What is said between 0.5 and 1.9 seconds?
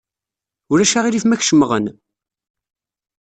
Ulac aɣilif ma kecmeɣ-n?